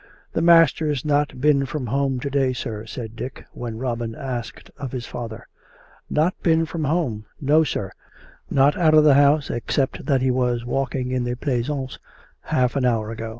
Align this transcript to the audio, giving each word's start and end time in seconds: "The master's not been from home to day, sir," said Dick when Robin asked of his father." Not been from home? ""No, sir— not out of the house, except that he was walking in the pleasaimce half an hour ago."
"The 0.33 0.41
master's 0.41 1.05
not 1.05 1.39
been 1.39 1.67
from 1.67 1.85
home 1.85 2.19
to 2.21 2.29
day, 2.31 2.53
sir," 2.53 2.87
said 2.87 3.15
Dick 3.15 3.45
when 3.51 3.77
Robin 3.77 4.15
asked 4.15 4.71
of 4.77 4.93
his 4.93 5.05
father." 5.05 5.47
Not 6.19 6.33
been 6.41 6.65
from 6.65 6.85
home? 6.85 7.25
""No, 7.39 7.63
sir— 7.63 7.91
not 8.49 8.75
out 8.75 8.95
of 8.95 9.03
the 9.03 9.13
house, 9.13 9.51
except 9.51 10.07
that 10.07 10.23
he 10.23 10.31
was 10.31 10.65
walking 10.65 11.11
in 11.11 11.23
the 11.23 11.35
pleasaimce 11.35 11.99
half 12.45 12.75
an 12.75 12.83
hour 12.83 13.11
ago." 13.11 13.29